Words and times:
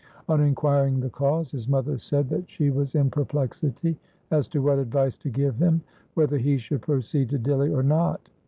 On 0.27 0.41
inquiring 0.41 0.99
the 0.99 1.11
cause, 1.11 1.51
his 1.51 1.67
mother 1.67 1.99
said 1.99 2.27
that 2.29 2.49
she 2.49 2.71
was 2.71 2.95
in 2.95 3.11
perplexity 3.11 3.99
as 4.31 4.47
to 4.47 4.59
what 4.59 4.79
advice 4.79 5.15
to 5.17 5.29
give 5.29 5.57
him, 5.57 5.81
whether 6.15 6.39
he 6.39 6.57
should 6.57 6.81
proceed 6.81 7.29
to 7.29 7.37
Dihli 7.37 7.71
or 7.71 7.83
not. 7.83 8.27